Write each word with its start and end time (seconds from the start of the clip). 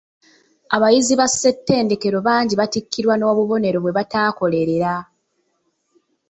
Abayizi 0.75 1.13
ba 1.19 1.27
ssettendekero 1.31 2.17
bangi 2.27 2.53
batikkirwa 2.61 3.13
n'obubonero 3.17 3.77
bwe 3.81 3.95
bataakolerera. 3.97 4.93